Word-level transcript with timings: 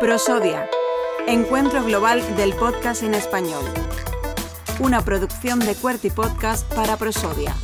Prosodia, 0.00 0.68
Encuentro 1.26 1.82
Global 1.82 2.22
del 2.36 2.52
Podcast 2.54 3.02
en 3.02 3.14
Español. 3.14 3.64
Una 4.78 5.00
producción 5.02 5.58
de 5.60 5.74
QWERTY 5.74 6.10
Podcast 6.10 6.72
para 6.74 6.96
Prosodia. 6.96 7.54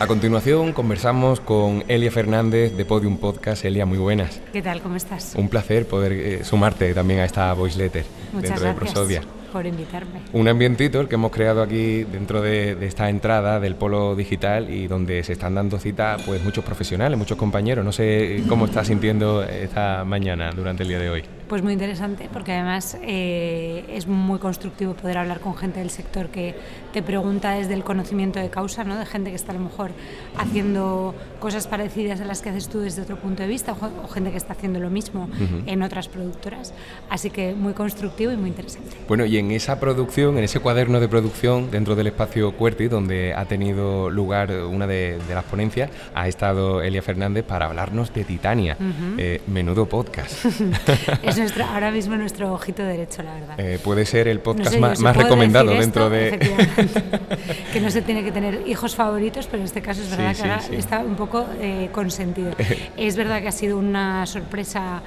A 0.00 0.06
continuación 0.06 0.72
conversamos 0.72 1.40
con 1.40 1.84
Elia 1.88 2.10
Fernández 2.10 2.76
de 2.76 2.84
Podium 2.84 3.18
Podcast. 3.18 3.64
Elia, 3.64 3.84
muy 3.84 3.98
buenas. 3.98 4.40
¿Qué 4.52 4.62
tal? 4.62 4.80
¿Cómo 4.80 4.96
estás? 4.96 5.34
Un 5.36 5.48
placer 5.48 5.86
poder 5.86 6.12
eh, 6.12 6.44
sumarte 6.44 6.94
también 6.94 7.20
a 7.20 7.24
esta 7.24 7.52
voice 7.52 7.76
letter 7.76 8.04
Muchas 8.32 8.42
dentro 8.42 8.64
gracias 8.64 8.74
de 8.74 8.92
Prosodia. 8.92 9.37
Por 9.52 9.66
invitarme. 9.66 10.20
Un 10.32 10.48
ambientito 10.48 11.00
el 11.00 11.08
que 11.08 11.16
hemos 11.16 11.30
creado 11.30 11.62
aquí 11.62 12.04
dentro 12.04 12.40
de, 12.40 12.74
de 12.74 12.86
esta 12.86 13.08
entrada 13.08 13.60
del 13.60 13.74
polo 13.74 14.14
digital 14.14 14.70
y 14.70 14.86
donde 14.86 15.22
se 15.22 15.32
están 15.32 15.54
dando 15.54 15.78
cita 15.78 16.16
pues 16.24 16.42
muchos 16.42 16.64
profesionales, 16.64 17.18
muchos 17.18 17.38
compañeros. 17.38 17.84
No 17.84 17.92
sé 17.92 18.42
cómo 18.48 18.66
estás 18.66 18.86
sintiendo 18.86 19.42
esta 19.42 20.04
mañana 20.04 20.50
durante 20.52 20.82
el 20.82 20.88
día 20.88 20.98
de 20.98 21.10
hoy. 21.10 21.24
Pues 21.48 21.62
muy 21.62 21.72
interesante 21.72 22.28
porque 22.32 22.52
además 22.52 22.98
eh, 23.02 23.84
es 23.88 24.06
muy 24.06 24.38
constructivo 24.38 24.94
poder 24.94 25.18
hablar 25.18 25.40
con 25.40 25.56
gente 25.56 25.80
del 25.80 25.90
sector 25.90 26.28
que 26.28 26.54
te 26.92 27.02
pregunta 27.02 27.52
desde 27.52 27.74
el 27.74 27.84
conocimiento 27.84 28.38
de 28.38 28.50
causa, 28.50 28.84
¿no? 28.84 28.98
de 28.98 29.06
gente 29.06 29.30
que 29.30 29.36
está 29.36 29.52
a 29.52 29.54
lo 29.54 29.60
mejor 29.60 29.90
haciendo 30.36 31.14
cosas 31.40 31.66
parecidas 31.66 32.20
a 32.20 32.24
las 32.24 32.42
que 32.42 32.50
haces 32.50 32.68
tú 32.68 32.80
desde 32.80 33.02
otro 33.02 33.16
punto 33.16 33.42
de 33.42 33.48
vista 33.48 33.72
o, 33.72 34.04
o 34.04 34.08
gente 34.08 34.30
que 34.30 34.36
está 34.36 34.52
haciendo 34.52 34.78
lo 34.78 34.90
mismo 34.90 35.28
en 35.66 35.82
otras 35.82 36.08
productoras. 36.08 36.74
Así 37.08 37.30
que 37.30 37.54
muy 37.54 37.72
constructivo 37.72 38.32
y 38.32 38.36
muy 38.36 38.50
interesante. 38.50 38.96
Bueno, 39.06 39.24
y 39.24 39.38
en 39.38 39.50
esa 39.50 39.80
producción, 39.80 40.38
en 40.38 40.44
ese 40.44 40.60
cuaderno 40.60 41.00
de 41.00 41.08
producción 41.08 41.70
dentro 41.70 41.96
del 41.96 42.08
espacio 42.08 42.52
QWERTY, 42.52 42.88
donde 42.88 43.34
ha 43.34 43.44
tenido 43.46 44.10
lugar 44.10 44.50
una 44.50 44.86
de, 44.86 45.18
de 45.26 45.34
las 45.34 45.44
ponencias, 45.44 45.90
ha 46.14 46.28
estado 46.28 46.82
Elia 46.82 47.02
Fernández 47.02 47.44
para 47.44 47.66
hablarnos 47.66 48.12
de 48.12 48.24
Titania. 48.24 48.76
Eh, 49.16 49.40
menudo 49.46 49.86
podcast. 49.86 50.44
es 51.22 51.37
nuestro, 51.38 51.64
ahora 51.64 51.90
mismo 51.90 52.16
nuestro 52.16 52.52
ojito 52.52 52.82
derecho, 52.82 53.22
la 53.22 53.34
verdad. 53.34 53.60
Eh, 53.60 53.78
puede 53.82 54.04
ser 54.06 54.28
el 54.28 54.38
No 54.38 54.42
podcast 54.42 54.72
sé 54.72 54.80
más, 54.80 55.16
recomendado 55.16 55.70
dentro 55.70 56.12
esto, 56.12 56.38
de... 56.38 56.38
que 57.72 57.80
no 57.80 57.90
se 57.90 58.02
tiene 58.02 58.24
que 58.24 58.32
tener 58.32 58.62
hijos 58.66 58.94
favoritos, 58.94 59.46
pero 59.46 59.58
en 59.58 59.64
este 59.64 59.82
caso 59.82 60.02
es 60.02 60.10
verdad 60.10 60.34
sí, 60.34 60.42
que 60.42 60.48
ahora 60.48 60.62
sí. 60.62 60.76
está 60.76 61.00
un 61.00 61.16
poco 61.16 61.46
eh, 61.60 61.88
consentido. 61.92 62.52
es 62.96 63.16
verdad 63.16 63.40
que 63.40 63.48
ha 63.48 63.52
sido 63.52 63.78
una 63.78 64.26
sorpresa 64.26 65.02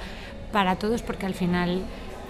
para 0.52 0.76
todos 0.76 1.02
porque 1.02 1.26
al 1.26 1.34
final 1.34 1.82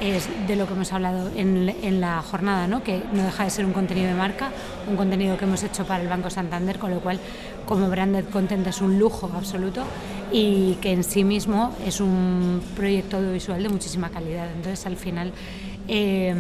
es 0.03 0.29
de 0.49 0.57
lo 0.57 0.67
que 0.67 0.73
hemos 0.73 0.93
hablado 0.93 1.31
en, 1.37 2.01
la 2.01 2.23
jornada, 2.23 2.67
¿no? 2.67 2.83
que 2.83 3.03
no 3.13 3.23
deja 3.23 3.45
de 3.45 3.51
ser 3.51 3.65
un 3.65 3.73
contenido 3.73 4.09
de 4.09 4.15
marca, 4.15 4.51
un 4.89 4.97
contenido 4.97 5.37
que 5.37 5.45
hemos 5.45 5.63
hecho 5.63 5.85
para 5.85 6.03
el 6.03 6.09
Banco 6.09 6.29
Santander, 6.29 6.79
con 6.79 6.91
lo 6.91 7.01
cual 7.01 7.21
como 7.67 7.89
branded 7.89 8.25
content 8.27 8.67
es 8.67 8.81
un 8.81 8.99
lujo 8.99 9.31
absoluto 9.35 9.85
y 10.33 10.75
que 10.81 10.93
en 10.93 11.05
sí 11.05 11.23
mismo 11.23 11.75
es 11.87 12.01
un 12.01 12.61
proyecto 12.75 13.19
audiovisual 13.19 13.63
de 13.63 13.69
muchísima 13.69 14.11
calidad. 14.11 14.49
Entonces 14.51 14.85
al 14.87 14.97
final 14.97 15.33
eh, 15.87 16.35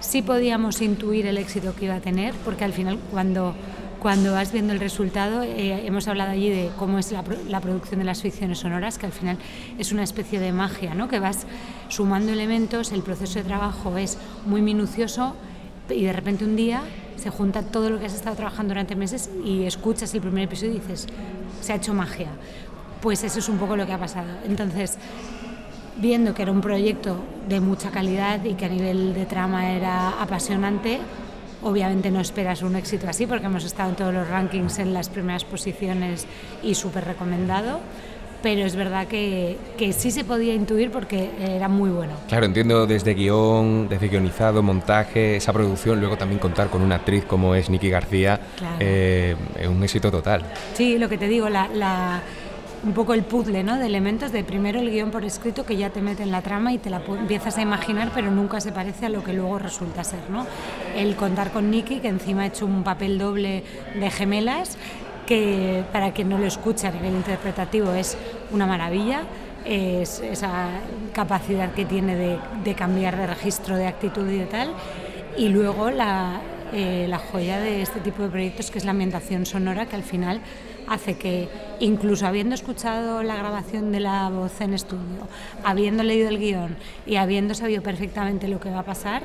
sí 0.00 0.22
podíamos 0.22 0.80
intuir 0.80 1.26
el 1.26 1.38
éxito 1.38 1.74
que 1.74 1.86
iba 1.86 1.96
a 1.96 2.00
tener, 2.00 2.34
porque 2.44 2.64
al 2.64 2.72
final 2.72 2.98
cuando, 3.10 3.54
cuando 4.00 4.32
vas 4.32 4.52
viendo 4.52 4.72
el 4.72 4.80
resultado, 4.80 5.42
eh, 5.42 5.86
hemos 5.86 6.06
hablado 6.08 6.30
allí 6.30 6.50
de 6.50 6.70
cómo 6.78 6.98
es 6.98 7.10
la, 7.12 7.24
la 7.48 7.60
producción 7.60 7.98
de 7.98 8.04
las 8.04 8.22
ficciones 8.22 8.58
sonoras, 8.58 8.98
que 8.98 9.06
al 9.06 9.12
final 9.12 9.38
es 9.78 9.92
una 9.92 10.02
especie 10.02 10.38
de 10.38 10.52
magia, 10.52 10.94
¿no? 10.94 11.08
que 11.08 11.18
vas 11.18 11.46
sumando 11.88 12.32
elementos, 12.32 12.92
el 12.92 13.02
proceso 13.02 13.40
de 13.40 13.44
trabajo 13.44 13.96
es 13.98 14.18
muy 14.46 14.62
minucioso 14.62 15.34
y 15.90 16.04
de 16.04 16.12
repente 16.12 16.44
un 16.44 16.56
día 16.56 16.82
se 17.16 17.30
junta 17.30 17.62
todo 17.62 17.90
lo 17.90 17.98
que 17.98 18.06
has 18.06 18.14
estado 18.14 18.36
trabajando 18.36 18.70
durante 18.70 18.94
meses 18.94 19.30
y 19.44 19.64
escuchas 19.64 20.14
el 20.14 20.20
primer 20.20 20.44
episodio 20.44 20.72
y 20.72 20.78
dices, 20.78 21.06
se 21.60 21.72
ha 21.72 21.76
hecho 21.76 21.94
magia. 21.94 22.28
Pues 23.00 23.24
eso 23.24 23.38
es 23.38 23.48
un 23.48 23.58
poco 23.58 23.76
lo 23.76 23.86
que 23.86 23.92
ha 23.92 23.98
pasado. 23.98 24.28
Entonces, 24.44 24.96
viendo 25.96 26.34
que 26.34 26.42
era 26.42 26.52
un 26.52 26.60
proyecto 26.60 27.16
de 27.48 27.60
mucha 27.60 27.90
calidad 27.90 28.44
y 28.44 28.54
que 28.54 28.66
a 28.66 28.68
nivel 28.68 29.14
de 29.14 29.26
trama 29.26 29.72
era 29.72 30.20
apasionante, 30.20 31.00
obviamente 31.62 32.10
no 32.10 32.20
esperas 32.20 32.62
un 32.62 32.76
éxito 32.76 33.08
así 33.08 33.26
porque 33.26 33.46
hemos 33.46 33.64
estado 33.64 33.90
en 33.90 33.96
todos 33.96 34.14
los 34.14 34.28
rankings 34.28 34.78
en 34.78 34.94
las 34.94 35.08
primeras 35.08 35.44
posiciones 35.44 36.26
y 36.62 36.74
súper 36.74 37.04
recomendado, 37.04 37.80
pero 38.42 38.64
es 38.64 38.76
verdad 38.76 39.08
que, 39.08 39.56
que 39.76 39.92
sí 39.92 40.12
se 40.12 40.22
podía 40.24 40.54
intuir 40.54 40.92
porque 40.92 41.30
era 41.40 41.66
muy 41.68 41.90
bueno. 41.90 42.12
Claro, 42.28 42.46
entiendo 42.46 42.86
desde 42.86 43.14
guion, 43.14 43.88
desde 43.88 44.08
guionizado, 44.08 44.62
montaje, 44.62 45.36
esa 45.36 45.52
producción, 45.52 45.98
luego 45.98 46.16
también 46.16 46.38
contar 46.38 46.68
con 46.68 46.82
una 46.82 46.94
actriz 46.96 47.24
como 47.24 47.54
es 47.56 47.68
Nicky 47.68 47.90
García, 47.90 48.38
Claro. 48.56 48.76
eh, 48.78 49.34
es 49.58 49.66
un 49.66 49.82
éxito 49.82 50.10
total. 50.12 50.44
Sí, 50.74 50.98
lo 50.98 51.08
que 51.08 51.18
te 51.18 51.26
digo, 51.26 51.48
la, 51.48 51.66
la- 51.74 52.22
un 52.84 52.92
poco 52.92 53.14
el 53.14 53.22
puzzle 53.24 53.64
¿no? 53.64 53.76
de 53.76 53.86
elementos 53.86 54.32
de 54.32 54.44
primero 54.44 54.80
el 54.80 54.90
guion 54.90 55.10
por 55.10 55.24
escrito 55.24 55.66
que 55.66 55.76
ya 55.76 55.90
te 55.90 56.00
mete 56.00 56.22
en 56.22 56.30
la 56.30 56.42
trama 56.42 56.72
y 56.72 56.78
te 56.78 56.90
la 56.90 57.02
empiezas 57.06 57.58
a 57.58 57.62
imaginar, 57.62 58.10
pero 58.14 58.30
nunca 58.30 58.60
se 58.60 58.72
parece 58.72 59.06
a 59.06 59.08
lo 59.08 59.24
que 59.24 59.32
luego 59.32 59.58
resulta 59.58 60.04
ser. 60.04 60.20
¿no? 60.30 60.46
El 60.96 61.16
contar 61.16 61.50
con 61.50 61.70
Nicky, 61.70 62.00
que 62.00 62.08
encima 62.08 62.42
ha 62.42 62.46
hecho 62.46 62.66
un 62.66 62.84
papel 62.84 63.18
doble 63.18 63.64
de 63.94 64.10
gemelas, 64.10 64.78
que 65.26 65.84
para 65.92 66.12
quien 66.12 66.28
no 66.28 66.38
lo 66.38 66.46
escucha 66.46 66.88
a 66.88 66.92
nivel 66.92 67.12
interpretativo 67.12 67.92
es 67.92 68.16
una 68.50 68.66
maravilla. 68.66 69.22
Es 69.64 70.20
esa 70.20 70.68
capacidad 71.12 71.72
que 71.74 71.84
tiene 71.84 72.16
de, 72.16 72.38
de 72.64 72.74
cambiar 72.74 73.16
de 73.16 73.26
registro 73.26 73.76
de 73.76 73.86
actitud 73.86 74.26
y 74.30 74.38
de 74.38 74.46
tal. 74.46 74.72
Y 75.36 75.50
luego 75.50 75.90
la, 75.90 76.40
eh, 76.72 77.06
la 77.08 77.18
joya 77.18 77.58
de 77.60 77.80
este 77.80 78.00
tipo 78.00 78.22
de 78.22 78.28
proyectos 78.28 78.70
que 78.70 78.78
es 78.78 78.84
la 78.84 78.90
ambientación 78.90 79.46
sonora 79.46 79.86
que 79.86 79.96
al 79.96 80.02
final 80.02 80.42
hace 80.88 81.16
que 81.16 81.48
incluso 81.80 82.26
habiendo 82.26 82.54
escuchado 82.54 83.22
la 83.22 83.36
grabación 83.36 83.92
de 83.92 84.00
la 84.00 84.28
voz 84.30 84.60
en 84.60 84.74
estudio, 84.74 85.28
habiendo 85.64 86.02
leído 86.02 86.28
el 86.28 86.38
guion 86.38 86.76
y 87.06 87.16
habiendo 87.16 87.54
sabido 87.54 87.82
perfectamente 87.82 88.48
lo 88.48 88.60
que 88.60 88.70
va 88.70 88.80
a 88.80 88.84
pasar, 88.84 89.22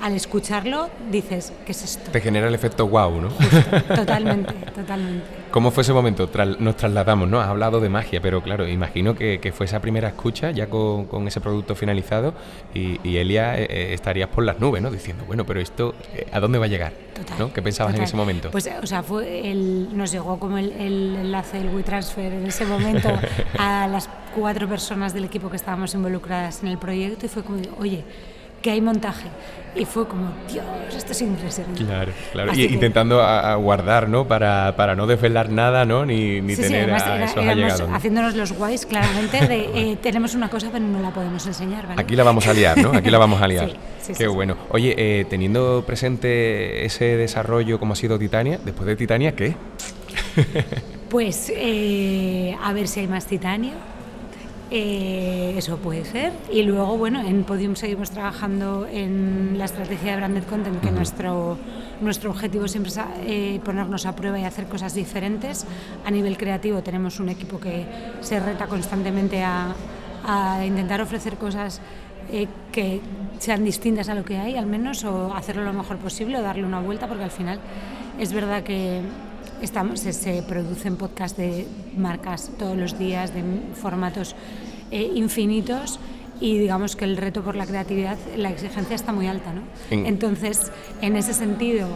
al 0.00 0.14
escucharlo 0.14 0.90
dices, 1.10 1.52
¿qué 1.64 1.72
es 1.72 1.82
esto? 1.82 2.10
Te 2.10 2.20
genera 2.20 2.48
el 2.48 2.54
efecto 2.54 2.86
wow, 2.86 3.20
¿no? 3.20 3.28
Totalmente, 3.94 4.54
totalmente. 4.74 5.26
¿Cómo 5.50 5.70
fue 5.70 5.82
ese 5.82 5.92
momento? 5.92 6.28
Nos 6.58 6.76
trasladamos, 6.76 7.28
¿no? 7.28 7.40
Has 7.40 7.48
hablado 7.48 7.80
de 7.80 7.88
magia, 7.88 8.20
pero 8.20 8.42
claro, 8.42 8.68
imagino 8.68 9.14
que, 9.14 9.40
que 9.40 9.50
fue 9.50 9.66
esa 9.66 9.80
primera 9.80 10.08
escucha 10.08 10.50
ya 10.50 10.68
con, 10.68 11.06
con 11.06 11.26
ese 11.26 11.40
producto 11.40 11.74
finalizado 11.74 12.34
y, 12.74 13.00
y 13.02 13.16
Elia 13.16 13.58
eh, 13.58 13.66
eh, 13.68 13.94
estarías 13.94 14.28
por 14.28 14.44
las 14.44 14.60
nubes, 14.60 14.82
¿no? 14.82 14.90
Diciendo, 14.90 15.24
bueno, 15.26 15.46
pero 15.46 15.60
esto, 15.60 15.94
eh, 16.14 16.26
¿a 16.32 16.40
dónde 16.40 16.58
va 16.58 16.66
a 16.66 16.68
llegar? 16.68 16.92
Total, 17.14 17.38
¿no? 17.38 17.52
¿Qué 17.52 17.62
pensabas 17.62 17.92
en 17.92 17.96
total. 17.96 18.08
ese 18.08 18.16
momento? 18.16 18.50
Pues, 18.50 18.68
o 18.82 18.86
sea, 18.86 19.02
fue 19.02 19.50
el, 19.50 19.96
nos 19.96 20.12
llegó 20.12 20.38
como 20.38 20.58
el, 20.58 20.72
el 20.72 21.16
enlace 21.16 21.58
del 21.58 21.74
WeTransfer 21.74 22.32
en 22.32 22.46
ese 22.46 22.66
momento 22.66 23.08
a 23.58 23.88
las 23.88 24.08
cuatro 24.34 24.68
personas 24.68 25.14
del 25.14 25.24
equipo 25.24 25.50
que 25.50 25.56
estábamos 25.56 25.94
involucradas 25.94 26.62
en 26.62 26.68
el 26.68 26.78
proyecto 26.78 27.26
y 27.26 27.28
fue 27.28 27.42
como, 27.42 27.60
oye, 27.78 28.04
que 28.62 28.70
hay 28.70 28.80
montaje. 28.80 29.28
Y 29.76 29.84
fue 29.84 30.08
como, 30.08 30.32
Dios, 30.50 30.64
esto 30.96 31.12
es 31.12 31.22
impresionante. 31.22 31.84
Claro, 31.84 32.10
claro. 32.32 32.50
Así 32.50 32.62
Y 32.62 32.68
que- 32.68 32.74
intentando 32.74 33.20
a- 33.22 33.52
a 33.52 33.54
guardar, 33.56 34.08
¿no? 34.08 34.26
Para, 34.26 34.74
para 34.76 34.96
no 34.96 35.06
desvelar 35.06 35.50
nada, 35.50 35.84
¿no? 35.84 36.04
Ni, 36.06 36.40
ni 36.40 36.56
Sí, 36.56 36.56
sí, 36.56 36.62
tener 36.62 36.84
además 36.84 37.02
a 37.04 37.16
era- 37.16 37.24
esos 37.26 37.36
éramos 37.44 37.94
haciéndonos 37.94 38.34
los 38.34 38.52
guays 38.52 38.86
claramente 38.86 39.46
de 39.46 39.70
eh, 39.92 39.96
tenemos 40.02 40.34
una 40.34 40.48
cosa 40.48 40.70
pero 40.72 40.84
no 40.84 40.98
la 41.00 41.10
podemos 41.10 41.46
enseñar, 41.46 41.86
¿vale? 41.86 42.00
Aquí 42.00 42.16
la 42.16 42.24
vamos 42.24 42.46
a 42.48 42.54
liar, 42.54 42.78
¿no? 42.78 42.90
Aquí 42.92 43.10
la 43.10 43.18
vamos 43.18 43.40
a 43.40 43.46
liar. 43.48 43.66
Sí, 43.68 43.76
sí, 44.00 44.08
Qué 44.08 44.14
sí, 44.14 44.24
sí. 44.24 44.26
bueno. 44.26 44.56
Oye, 44.70 44.94
eh, 44.96 45.24
teniendo 45.28 45.84
presente 45.86 46.84
ese 46.84 47.16
desarrollo 47.16 47.78
como 47.78 47.92
ha 47.92 47.96
sido 47.96 48.18
Titania, 48.18 48.58
después 48.64 48.86
de 48.86 48.96
Titania, 48.96 49.36
¿qué? 49.36 49.54
Pues 51.08 51.52
eh, 51.54 52.56
a 52.62 52.72
ver 52.72 52.88
si 52.88 53.00
hay 53.00 53.06
más 53.08 53.26
titanio. 53.26 53.72
Eh, 54.70 55.54
eso 55.56 55.78
puede 55.78 56.04
ser. 56.04 56.32
Y 56.52 56.62
luego, 56.62 56.98
bueno, 56.98 57.20
en 57.20 57.44
Podium 57.44 57.74
seguimos 57.74 58.10
trabajando 58.10 58.86
en 58.86 59.56
la 59.56 59.64
estrategia 59.64 60.12
de 60.12 60.16
Branded 60.18 60.44
Content, 60.44 60.80
que 60.80 60.90
nuestro, 60.90 61.56
nuestro 62.00 62.30
objetivo 62.30 62.68
siempre 62.68 62.90
es 62.90 63.00
eh, 63.24 63.60
ponernos 63.64 64.04
a 64.04 64.14
prueba 64.14 64.38
y 64.38 64.44
hacer 64.44 64.66
cosas 64.66 64.94
diferentes. 64.94 65.64
A 66.04 66.10
nivel 66.10 66.36
creativo 66.36 66.82
tenemos 66.82 67.18
un 67.18 67.30
equipo 67.30 67.58
que 67.58 67.86
se 68.20 68.40
reta 68.40 68.66
constantemente 68.66 69.42
a, 69.42 69.74
a 70.26 70.66
intentar 70.66 71.00
ofrecer 71.00 71.36
cosas 71.36 71.80
eh, 72.30 72.46
que 72.70 73.00
sean 73.38 73.64
distintas 73.64 74.10
a 74.10 74.14
lo 74.14 74.24
que 74.24 74.36
hay, 74.36 74.56
al 74.56 74.66
menos, 74.66 75.02
o 75.04 75.32
hacerlo 75.34 75.64
lo 75.64 75.72
mejor 75.72 75.96
posible, 75.96 76.36
o 76.36 76.42
darle 76.42 76.64
una 76.64 76.80
vuelta, 76.80 77.06
porque 77.06 77.24
al 77.24 77.30
final 77.30 77.58
es 78.18 78.34
verdad 78.34 78.62
que 78.62 79.00
estamos, 79.62 80.00
se, 80.00 80.12
se 80.12 80.42
producen 80.42 80.96
podcasts 80.96 81.36
de 81.38 81.66
marcas 81.96 82.50
todos 82.58 82.76
los 82.76 82.98
días, 82.98 83.32
de 83.34 83.42
formatos 83.74 84.34
eh, 84.90 85.10
infinitos, 85.14 85.98
y 86.40 86.56
digamos 86.58 86.94
que 86.96 87.04
el 87.04 87.16
reto 87.16 87.42
por 87.42 87.56
la 87.56 87.66
creatividad, 87.66 88.16
la 88.36 88.50
exigencia 88.50 88.94
está 88.94 89.12
muy 89.12 89.26
alta, 89.26 89.52
¿no? 89.52 89.62
En- 89.90 90.06
Entonces, 90.06 90.70
en 91.02 91.16
ese 91.16 91.34
sentido, 91.34 91.88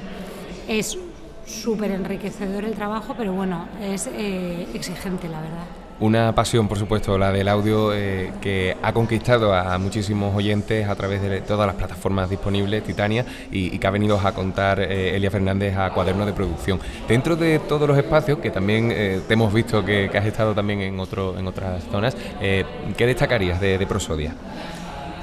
es 0.68 0.98
súper 1.46 1.90
enriquecedor 1.92 2.64
el 2.64 2.72
trabajo, 2.74 3.14
pero 3.16 3.32
bueno, 3.32 3.66
es 3.80 4.08
eh, 4.12 4.66
exigente, 4.74 5.28
la 5.28 5.40
verdad. 5.40 5.66
Una 6.02 6.34
pasión, 6.34 6.66
por 6.66 6.78
supuesto, 6.78 7.16
la 7.16 7.30
del 7.30 7.46
audio 7.46 7.94
eh, 7.94 8.32
que 8.40 8.76
ha 8.82 8.92
conquistado 8.92 9.54
a 9.54 9.78
muchísimos 9.78 10.34
oyentes 10.34 10.88
a 10.88 10.96
través 10.96 11.22
de 11.22 11.42
todas 11.42 11.64
las 11.64 11.76
plataformas 11.76 12.28
disponibles, 12.28 12.82
Titania, 12.82 13.24
y, 13.52 13.78
que 13.78 13.86
ha 13.86 13.90
venido 13.90 14.18
a 14.18 14.32
contar 14.32 14.80
eh, 14.80 15.14
Elia 15.14 15.30
Fernández 15.30 15.76
a 15.76 15.90
Cuaderno 15.90 16.26
de 16.26 16.32
Producción. 16.32 16.80
Dentro 17.06 17.36
de 17.36 17.60
todos 17.60 17.86
los 17.86 17.96
espacios, 17.96 18.40
que 18.40 18.50
también 18.50 18.90
eh, 18.90 19.20
te 19.28 19.34
hemos 19.34 19.54
visto 19.54 19.84
que, 19.84 20.10
has 20.12 20.26
estado 20.26 20.56
también 20.56 20.80
en, 20.80 20.98
otro, 20.98 21.38
en 21.38 21.46
otras 21.46 21.84
zonas, 21.84 22.16
¿qué 22.40 23.06
destacarías 23.06 23.60
de, 23.60 23.78
de 23.78 23.86
Prosodia? 23.86 24.34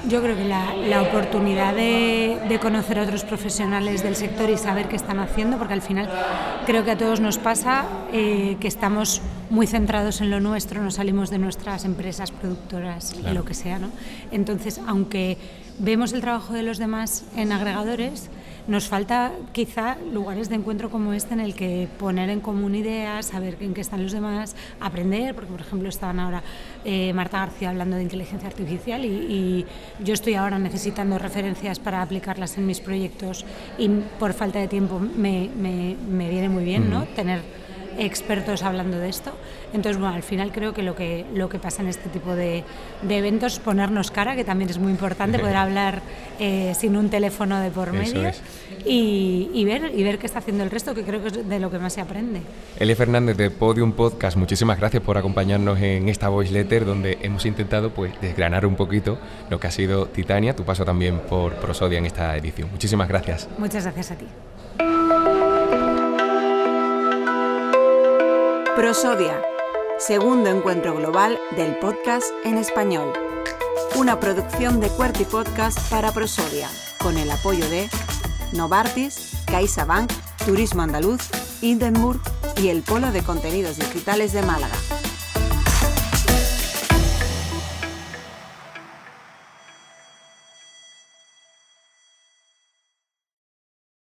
Yo 0.08 0.22
creo 0.22 0.36
que 0.36 0.46
la, 0.46 1.02
oportunidad 1.02 1.74
de, 1.76 2.60
conocer 2.62 3.00
a 3.00 3.04
otros 3.04 3.24
profesionales 3.24 4.02
del 4.02 4.16
sector 4.16 4.50
y 4.50 4.58
saber 4.58 4.88
qué 4.88 4.96
están 4.96 5.20
haciendo, 5.20 5.58
porque 5.58 5.74
al 5.74 5.82
final 5.82 6.10
creo 6.66 6.86
que 6.86 6.92
a 6.92 6.98
todos 6.98 7.20
nos 7.20 7.38
pasa 7.38 7.86
eh, 8.14 8.58
que 8.60 8.68
estamos 8.68 9.22
muy 9.50 9.68
centrados 9.68 10.22
en 10.22 10.30
lo 10.30 10.40
nuestro, 10.40 10.82
no 10.82 10.92
salimos 10.92 11.30
de 11.30 11.40
nuestras 11.40 11.84
empresas 11.84 12.32
productoras 12.32 13.14
y 13.14 13.34
lo 13.34 13.44
que 13.44 13.54
sea. 13.54 13.78
¿no? 13.80 13.90
Entonces, 14.32 14.80
aunque 14.88 15.38
vemos 15.80 16.14
el 16.14 16.22
trabajo 16.22 16.54
de 16.54 16.64
los 16.64 16.78
demás 16.78 17.26
en 17.36 17.52
agregadores, 17.52 18.30
nos 18.68 18.88
falta 18.88 19.32
quizá 19.52 19.98
lugares 20.12 20.50
de 20.50 20.56
encuentro 20.56 20.90
como 20.90 21.14
este 21.14 21.34
en 21.34 21.40
el 21.40 21.56
que 21.56 21.88
poner 21.98 22.30
en 22.30 22.40
común 22.40 22.76
ideas, 22.76 23.28
saber 23.28 23.58
en 23.62 23.74
qué 23.74 23.82
están 23.82 24.04
los 24.04 24.12
demás, 24.12 24.56
aprender, 24.80 25.36
porque 25.36 25.52
por 25.52 25.62
ejemplo 25.62 25.90
estaban 25.90 26.20
ahora 26.20 26.44
eh, 26.86 27.14
Marta 27.14 27.40
García 27.40 27.70
hablando 27.70 27.96
de 27.96 28.04
inteligencia 28.04 28.48
artificial 28.48 29.06
y, 29.06 29.66
yo 30.04 30.14
estoy 30.14 30.36
ahora 30.36 30.58
necesitando 30.60 31.18
referencias 31.18 31.80
para 31.80 32.02
aplicarlas 32.02 32.58
en 32.58 32.66
mis 32.66 32.80
proyectos 32.80 33.46
y 33.78 33.90
por 34.20 34.34
falta 34.34 34.60
de 34.60 34.68
tiempo 34.68 35.00
me, 35.00 35.50
me, 35.50 36.30
viene 36.30 36.50
muy 36.50 36.64
bien 36.64 36.90
¿no? 36.90 37.04
tener 37.16 37.42
expertos 37.98 38.64
hablando 38.64 38.98
de 39.00 39.10
esto. 39.10 39.32
Entonces, 39.74 40.00
bueno, 40.00 40.16
al 40.16 40.24
final 40.24 40.52
creo 40.52 40.74
que 40.74 40.84
lo 40.84 40.96
que, 40.96 41.26
lo 41.34 41.50
que 41.50 41.60
pasa 41.60 41.82
en 41.82 41.90
este 41.90 42.10
tipo 42.10 42.36
de, 42.36 42.64
de 43.02 43.18
eventos, 43.18 43.60
ponernos 43.60 44.12
cara, 44.12 44.36
que 44.36 44.44
también 44.44 44.70
es 44.70 44.78
muy 44.78 44.92
importante, 44.92 45.40
poder 45.40 45.56
hablar 45.58 46.02
eh, 46.40 46.74
sin 46.78 46.96
un 46.98 47.10
teléfono 47.10 47.60
de 47.60 47.70
por 47.70 47.92
medio 47.94 48.32
y, 48.86 49.50
y, 49.54 49.66
ver, 49.66 49.92
y 49.96 50.04
ver 50.04 50.18
qué 50.18 50.26
está 50.26 50.40
haciendo 50.40 50.64
el 50.64 50.72
resto, 50.72 50.94
que 50.94 51.04
creo 51.04 51.22
que 51.22 51.28
es 51.28 51.50
de 51.50 51.60
lo 51.60 51.70
que 51.70 51.80
más 51.80 51.94
se 51.94 52.02
aprende. 52.02 52.42
Elia 52.78 52.96
Fernández 52.96 53.38
de 53.38 53.52
Podium 53.52 53.94
Podcast, 53.94 54.38
muchísimas 54.38 54.80
gracias 54.80 55.04
por 55.04 55.18
acompañarnos 55.18 55.80
en 55.80 56.10
esta 56.10 56.30
voice 56.30 56.52
letter 56.52 56.86
donde 56.86 57.18
hemos 57.22 57.46
intentado 57.46 57.92
pues 57.92 58.14
desgranar 58.22 58.66
un 58.66 58.76
poquito 58.76 59.18
lo 59.50 59.60
que 59.60 59.68
ha 59.68 59.72
sido 59.72 60.08
Titania, 60.08 60.56
tu 60.56 60.64
paso 60.64 60.86
también 60.86 61.20
por 61.20 61.56
Prosodia 61.56 61.98
en 61.98 62.06
esta 62.06 62.36
edición. 62.38 62.70
Muchísimas 62.72 63.08
gracias. 63.08 63.48
Muchas 63.58 63.84
gracias 63.84 64.12
a 64.12 64.16
ti. 64.16 64.26
Prosodia, 68.80 69.42
segundo 69.98 70.50
encuentro 70.50 70.96
global 70.96 71.38
del 71.58 71.78
podcast 71.80 72.28
en 72.46 72.58
español. 72.58 73.12
Una 73.98 74.22
producción 74.22 74.80
de 74.80 74.88
Cuerti 74.88 75.26
Podcast 75.26 75.78
para 75.90 76.14
Prosodia, 76.14 76.70
con 77.04 77.18
el 77.18 77.30
apoyo 77.30 77.70
de 77.70 77.90
Novartis, 78.54 79.34
CaixaBank, 79.48 80.10
Turismo 80.46 80.84
Andaluz, 80.84 81.30
Hindenburg 81.60 82.22
y 82.56 82.70
el 82.70 82.82
Polo 82.82 83.12
de 83.12 83.22
Contenidos 83.22 83.76
Digitales 83.76 84.32
de 84.32 84.44
Málaga. 84.44 84.78